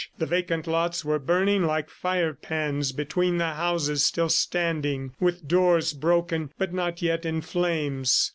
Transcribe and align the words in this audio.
The 0.17 0.25
vacant 0.25 0.65
lots 0.65 1.05
were 1.05 1.19
burning 1.19 1.61
like 1.63 1.87
fire 1.91 2.33
pans 2.33 2.91
between 2.91 3.37
the 3.37 3.51
houses 3.51 4.03
still 4.03 4.29
standing, 4.29 5.13
with 5.19 5.47
doors 5.47 5.93
broken, 5.93 6.51
but 6.57 6.73
not 6.73 7.03
yet 7.03 7.23
in 7.23 7.41
flames. 7.41 8.27